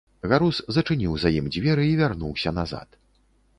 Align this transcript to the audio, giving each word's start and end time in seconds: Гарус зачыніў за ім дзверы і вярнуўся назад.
Гарус 0.29 0.61
зачыніў 0.77 1.19
за 1.25 1.29
ім 1.39 1.51
дзверы 1.57 1.85
і 1.91 1.93
вярнуўся 2.01 2.57
назад. 2.59 3.01